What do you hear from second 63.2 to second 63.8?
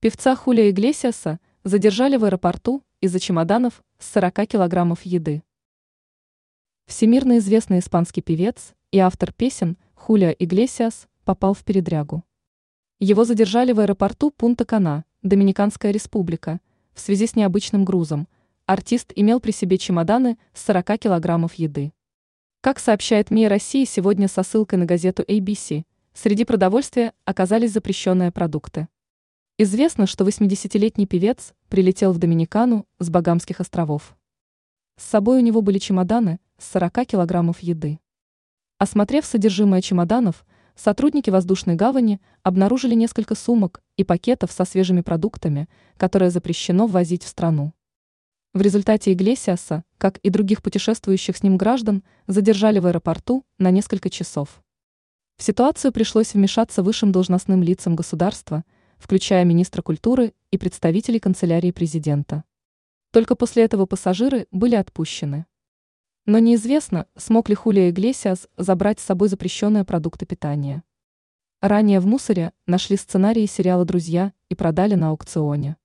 после